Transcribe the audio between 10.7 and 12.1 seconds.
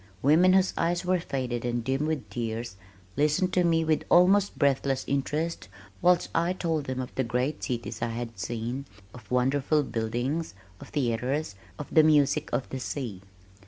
of theaters, of the